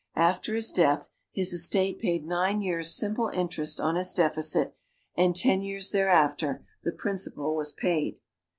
After 0.15 0.55
his 0.55 0.71
death 0.71 1.11
his 1.31 1.53
estate 1.53 1.99
paid 1.99 2.25
nine 2.25 2.63
years' 2.63 2.95
simple 2.95 3.27
interest 3.29 3.79
on 3.79 3.97
his 3.97 4.13
deficit, 4.13 4.73
and 5.15 5.35
ten 5.35 5.61
years 5.61 5.91
thereafter, 5.91 6.65
the 6.81 6.91
principal 6.91 7.55
was 7.55 7.71
paid. 7.71 8.17